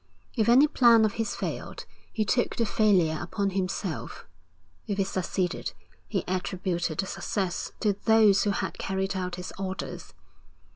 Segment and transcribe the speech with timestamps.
[0.35, 4.25] If any plan of his failed he took the failure upon himself;
[4.87, 5.73] if it succeeded
[6.07, 10.15] he attributed the success to those who had carried out his orders.